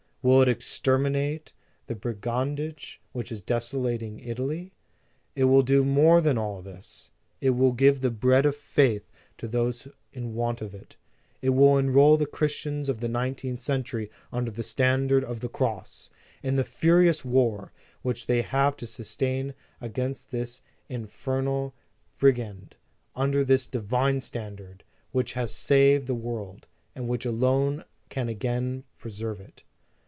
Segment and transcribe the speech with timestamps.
[0.23, 1.51] Will it exterminate
[1.87, 4.71] the brigandage which is desola ting Italy?...
[5.35, 7.09] It will do more than all this.
[7.39, 10.95] It will give the bread of faith to those in want of it.
[11.41, 16.11] It will enroll the Christians of the nineteenth century under the standard of the Cross,
[16.43, 17.73] in the furious war
[18.03, 20.47] which they have to sustain against the
[20.87, 21.73] infernal
[22.19, 22.75] brigand
[23.15, 28.83] under ^> this divine standard, which has saved the world, and which alone can again
[28.99, 29.63] preserve it.